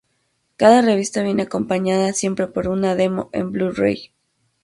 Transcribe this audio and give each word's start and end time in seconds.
Cada 0.57 0.81
revista 0.81 1.21
viene 1.21 1.43
acompañada 1.43 2.11
siempre 2.13 2.47
por 2.47 2.67
una 2.69 2.95
demo 2.95 3.29
en 3.33 3.51
Blu-ray. 3.51 4.11